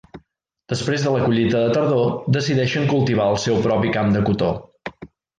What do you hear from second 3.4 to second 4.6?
seu propi camp de cotó.